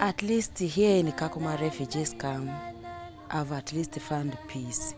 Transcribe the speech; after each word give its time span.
At 0.00 0.20
least 0.20 0.58
here 0.58 0.98
in 0.98 1.10
Kakuma 1.12 1.58
refugees 1.58 2.14
camp, 2.18 2.50
I've 3.30 3.50
at 3.52 3.72
least 3.72 3.94
found 3.94 4.36
peace. 4.46 4.94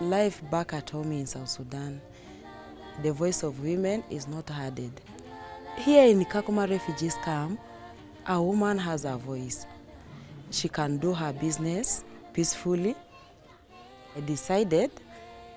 Life 0.00 0.42
back 0.50 0.74
at 0.74 0.90
home 0.90 1.10
in 1.12 1.24
South 1.26 1.48
Sudan, 1.48 2.02
the 3.02 3.12
voice 3.12 3.42
of 3.42 3.60
women 3.60 4.04
is 4.10 4.28
not 4.28 4.50
heard. 4.50 4.78
Here 5.78 6.06
in 6.06 6.22
Kakuma 6.26 6.68
refugees 6.68 7.14
camp, 7.24 7.58
a 8.26 8.40
woman 8.42 8.76
has 8.76 9.06
a 9.06 9.16
voice. 9.16 9.66
She 10.50 10.68
can 10.68 10.98
do 10.98 11.14
her 11.14 11.32
business 11.32 12.04
peacefully. 12.34 12.94
I 14.14 14.20
decided 14.20 14.90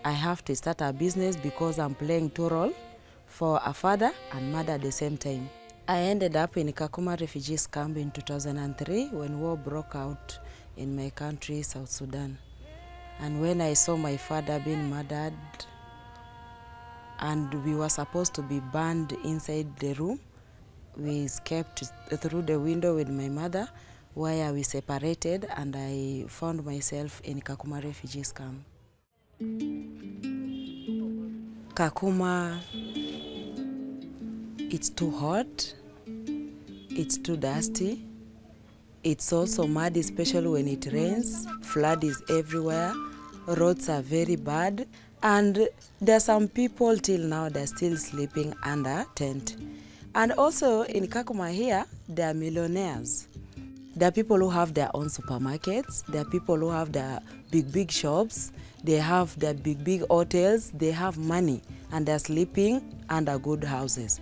I 0.06 0.12
have 0.12 0.46
to 0.46 0.56
start 0.56 0.80
a 0.80 0.94
business 0.94 1.36
because 1.36 1.80
I'm 1.80 1.96
playing 1.96 2.30
two 2.30 2.48
roles 2.48 2.76
for 3.28 3.60
a 3.66 3.74
father 3.74 4.12
and 4.32 4.54
mother 4.54 4.74
at 4.74 4.82
the 4.82 4.92
same 4.92 5.18
time. 5.18 5.50
I 5.90 6.02
ended 6.02 6.36
up 6.36 6.56
in 6.56 6.72
Kakuma 6.72 7.20
refugees 7.20 7.66
camp 7.66 7.98
in 7.98 8.12
2003 8.12 9.08
when 9.08 9.40
war 9.40 9.58
broke 9.58 9.96
out 9.96 10.38
in 10.78 10.96
my 10.96 11.10
country, 11.10 11.64
South 11.64 11.90
Sudan. 11.90 12.38
And 13.20 13.42
when 13.42 13.60
I 13.60 13.74
saw 13.74 13.98
my 13.98 14.16
father 14.16 14.62
being 14.64 14.88
murdered 14.88 15.34
and 17.18 17.52
we 17.66 17.74
were 17.74 17.90
supposed 17.90 18.36
to 18.36 18.44
be 18.44 18.60
burned 18.60 19.14
inside 19.24 19.76
the 19.80 19.94
room, 19.94 20.20
we 20.96 21.22
escaped 21.22 21.82
through 22.18 22.44
the 22.44 22.60
window 22.60 22.94
with 22.94 23.10
my 23.10 23.28
mother 23.28 23.68
where 24.14 24.54
we 24.54 24.62
separated 24.62 25.48
and 25.58 25.76
I 25.76 26.26
found 26.28 26.64
myself 26.64 27.20
in 27.24 27.42
Kakuma 27.42 27.84
refugees 27.84 28.32
camp. 28.32 28.64
Kakuma, 31.74 32.60
it's 34.72 34.90
too 34.92 35.10
hot, 35.10 35.74
it's 37.00 37.18
too 37.18 37.38
dusty, 37.38 38.06
it's 39.06 39.32
also 39.32 39.66
mud, 39.66 39.96
especially 39.96 40.50
when 40.50 40.68
it 40.68 40.86
rains, 40.92 41.48
flood 41.62 42.04
is 42.04 42.22
everywhere, 42.30 42.94
roads 43.48 43.88
are 43.88 44.02
very 44.02 44.36
bad, 44.36 44.86
and 45.24 45.70
there 46.02 46.18
are 46.18 46.20
some 46.20 46.50
people 46.50 46.98
till 46.98 47.22
now 47.22 47.48
they're 47.48 47.68
still 47.68 47.96
sleeping 47.96 48.54
under 48.64 49.06
tent. 49.16 49.56
And 50.14 50.34
also 50.34 50.82
in 50.82 51.08
Kakuma 51.08 51.54
here, 51.54 51.86
there 52.10 52.32
are 52.32 52.34
millionaires. 52.34 53.30
There 53.96 54.10
are 54.10 54.12
people 54.12 54.38
who 54.38 54.50
have 54.50 54.74
their 54.74 54.90
own 54.94 55.06
supermarkets. 55.06 56.06
There 56.08 56.22
are 56.22 56.30
people 56.30 56.58
who 56.58 56.70
have 56.70 56.92
their 56.92 57.22
big, 57.50 57.72
big 57.72 57.92
shops. 57.92 58.52
They 58.84 58.96
have 58.98 59.38
their 59.40 59.54
big, 59.54 59.86
big 59.86 60.06
hotels. 60.08 60.72
They 60.72 60.92
have 60.92 61.18
money 61.18 61.62
and 61.94 62.06
they're 62.06 62.20
sleeping 62.20 63.04
under 63.10 63.38
good 63.40 63.64
houses. 63.64 64.20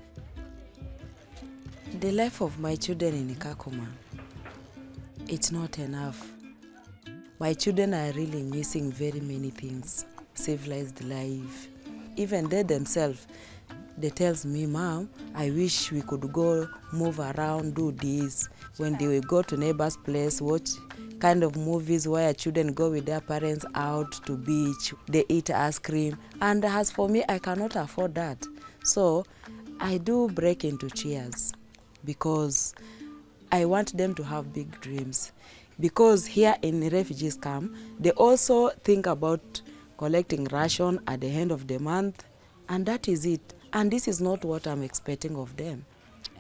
The 1.94 2.12
life 2.12 2.42
of 2.42 2.60
my 2.60 2.76
children 2.76 3.16
in 3.16 3.36
Kakuma, 3.36 3.88
it's 5.28 5.52
not 5.52 5.80
enough. 5.80 6.32
My 7.40 7.54
children 7.54 7.94
are 7.96 8.12
really 8.12 8.44
missing 8.44 8.92
very 8.92 9.22
many 9.22 9.50
things. 9.50 10.06
Civilized 10.36 11.04
life. 11.06 11.70
Even 12.18 12.50
they 12.50 12.62
themselves, 12.62 13.26
they 13.98 14.10
tells 14.10 14.46
me, 14.46 14.68
Mom, 14.68 15.10
I 15.34 15.50
wish 15.50 15.92
we 15.92 16.02
could 16.02 16.32
go 16.32 16.68
move 16.92 17.20
around, 17.20 17.74
do 17.74 17.92
this. 17.94 18.48
When 18.76 18.96
they 18.98 19.08
will 19.08 19.22
go 19.22 19.42
to 19.42 19.58
neighbor's 19.58 19.98
place, 19.98 20.40
watch 20.40 20.70
kind 21.20 21.42
of 21.42 21.56
movies 21.56 22.08
where 22.08 22.32
children 22.34 22.74
go 22.74 22.92
with 22.92 23.08
their 23.08 23.22
parents 23.22 23.66
out 23.74 24.12
to 24.26 24.38
beach, 24.38 24.94
they 25.08 25.24
eat 25.30 25.50
ice 25.50 25.80
cream. 25.80 26.18
And 26.42 26.64
as 26.64 26.92
for 26.92 27.10
me, 27.10 27.24
I 27.28 27.40
cannot 27.40 27.76
afford 27.76 28.14
that. 28.16 28.46
So 28.84 29.26
I 29.80 29.98
do 29.98 30.28
break 30.28 30.64
into 30.64 30.90
tears 30.90 31.54
because 32.08 32.74
I 33.52 33.66
want 33.66 33.96
them 33.96 34.16
to 34.16 34.24
have 34.24 34.52
big 34.52 34.82
dreams. 34.82 35.32
Because 35.80 36.26
here 36.26 36.56
in 36.64 36.90
refugees 36.90 37.36
camp, 37.36 37.76
they 38.00 38.10
also 38.12 38.70
think 38.84 39.06
about 39.06 39.62
collecting 40.00 40.46
ration 40.46 41.00
at 41.06 41.22
the 41.22 41.28
end 41.28 41.52
of 41.52 41.68
the 41.68 41.78
month, 41.78 42.24
and 42.68 42.86
that 42.88 43.08
is 43.08 43.28
it. 43.28 43.54
And 43.74 43.92
this 43.92 44.08
is 44.08 44.20
not 44.20 44.44
what 44.44 44.66
I'm 44.66 44.82
expecting 44.82 45.36
of 45.36 45.56
them. 45.56 45.86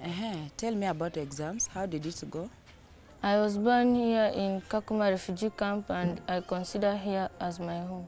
uh 0.04 0.10
Tell 0.58 0.74
me 0.74 0.88
about 0.88 1.18
exams. 1.18 1.68
How 1.68 1.86
did 1.86 2.06
it 2.06 2.24
go? 2.32 2.50
I 3.22 3.38
was 3.38 3.58
born 3.58 3.96
here 3.96 4.32
in 4.34 4.62
Kakuma 4.62 5.10
refugee 5.12 5.52
camp 5.58 5.90
and 5.90 6.22
I 6.28 6.42
consider 6.42 6.96
here 6.96 7.30
as 7.40 7.60
my 7.60 7.80
home. 7.80 8.08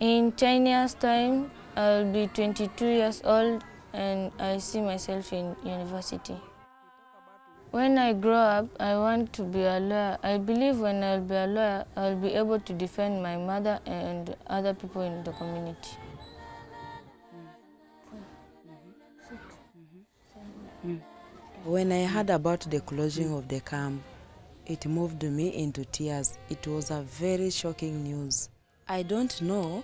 In 0.00 0.32
10 0.32 0.66
years' 0.66 0.94
time, 0.94 1.50
I'll 1.76 2.10
be 2.10 2.26
22 2.28 2.86
years 2.86 3.20
old 3.24 3.62
and 3.92 4.32
I 4.38 4.58
see 4.58 4.80
myself 4.80 5.32
in 5.32 5.54
university. 5.64 6.36
When 7.72 7.96
I 7.96 8.12
grow 8.12 8.34
up, 8.34 8.68
I 8.78 8.96
want 8.96 9.32
to 9.32 9.44
be 9.44 9.62
a 9.62 9.80
lawyer. 9.80 10.18
I 10.22 10.36
believe 10.36 10.78
when 10.78 11.02
I'll 11.02 11.22
be 11.22 11.34
a 11.34 11.46
lawyer, 11.46 11.86
I'll 11.96 12.16
be 12.16 12.28
able 12.34 12.60
to 12.60 12.72
defend 12.74 13.22
my 13.22 13.38
mother 13.38 13.80
and 13.86 14.36
other 14.46 14.74
people 14.74 15.00
in 15.00 15.24
the 15.24 15.32
community. 15.32 15.96
When 21.64 21.92
I 21.92 22.04
heard 22.04 22.28
about 22.28 22.60
the 22.60 22.80
closing 22.80 23.32
of 23.32 23.48
the 23.48 23.60
camp, 23.60 24.02
it 24.66 24.84
moved 24.84 25.22
me 25.22 25.48
into 25.56 25.86
tears. 25.86 26.36
It 26.50 26.66
was 26.66 26.90
a 26.90 27.00
very 27.00 27.48
shocking 27.48 28.04
news. 28.04 28.50
I 28.86 29.02
don't 29.02 29.40
know 29.40 29.82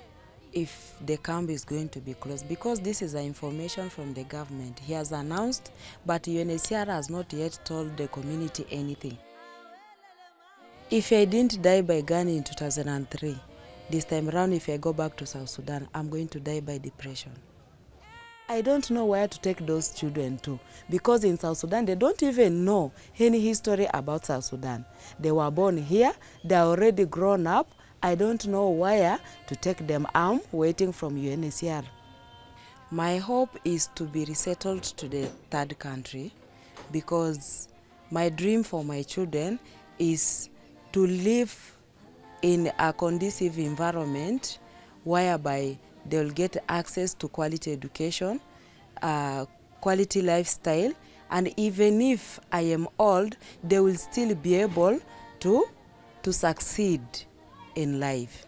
if 0.63 0.95
the 1.07 1.17
camp 1.17 1.51
is 1.51 1.65
going 1.65 1.89
to 1.91 2.01
be 2.01 2.15
closed 2.15 2.49
because 2.49 2.81
this 2.81 3.03
is 3.03 3.15
information 3.15 3.89
from 3.89 4.13
the 4.15 4.25
government. 4.25 4.79
He 4.79 4.93
has 4.93 5.13
announced, 5.13 5.71
but 6.05 6.25
UNHCR 6.25 6.87
has 6.87 7.09
not 7.09 7.33
yet 7.33 7.59
told 7.65 7.97
the 7.97 8.09
community 8.09 8.67
anything. 8.71 9.17
If 10.91 11.13
I 11.13 11.25
didn't 11.25 11.63
die 11.63 11.83
by 11.83 12.01
gun 12.01 12.29
in 12.29 12.43
2003, 12.43 13.39
this 13.91 14.05
time 14.05 14.29
around, 14.29 14.53
if 14.53 14.69
I 14.69 14.77
go 14.77 14.93
back 14.93 15.17
to 15.17 15.27
South 15.27 15.49
Sudan, 15.49 15.89
I'm 15.95 16.09
going 16.09 16.29
to 16.29 16.41
die 16.41 16.61
by 16.61 16.79
depression. 16.79 17.33
I 18.51 18.63
don't 18.63 18.91
know 18.91 19.05
where 19.05 19.29
to 19.29 19.41
take 19.41 19.67
those 19.67 19.91
children 19.91 20.39
to 20.39 20.59
because 20.89 21.23
in 21.23 21.39
South 21.39 21.59
Sudan 21.59 21.85
they 21.85 21.95
don't 21.95 22.23
even 22.23 22.65
know 22.65 22.93
any 23.19 23.41
history 23.41 23.87
about 23.93 24.25
South 24.25 24.45
Sudan. 24.45 24.87
They 25.21 25.31
were 25.31 25.51
born 25.51 25.77
here, 25.77 26.15
they're 26.43 26.63
already 26.63 27.05
grown 27.05 27.47
up. 27.47 27.69
I 28.03 28.15
don't 28.15 28.47
know 28.47 28.71
where 28.71 29.19
to 29.49 29.57
take 29.57 29.87
them. 29.87 30.07
I'm 30.15 30.41
waiting 30.53 30.93
from 30.93 31.17
UNHCR. 31.17 31.85
My 32.91 33.19
hope 33.19 33.59
is 33.65 33.89
to 33.97 34.05
be 34.05 34.25
resettled 34.25 34.85
to 34.85 35.09
the 35.09 35.27
third 35.51 35.79
country 35.79 36.33
because 36.93 37.69
my 38.11 38.29
dream 38.29 38.63
for 38.63 38.85
my 38.85 39.03
children 39.03 39.59
is 39.99 40.49
to 40.93 41.07
live 41.07 41.77
in 42.43 42.71
a 42.79 42.93
conducive 42.93 43.59
environment 43.59 44.61
whereby 45.03 45.77
they'll 46.07 46.31
get 46.31 46.57
access 46.69 47.15
to 47.15 47.29
quality 47.29 47.73
education, 47.73 48.41
uh, 49.03 49.45
quality 49.81 50.23
lifestyle, 50.23 50.93
and 51.31 51.53
even 51.57 52.01
if 52.01 52.39
I 52.53 52.61
am 52.61 52.89
old, 52.99 53.37
they 53.63 53.81
will 53.81 53.97
still 53.97 54.35
be 54.37 54.55
able 54.55 55.01
to, 55.41 55.67
to 56.23 56.33
succeed 56.33 57.01
in 57.79 58.01
life. 58.01 58.45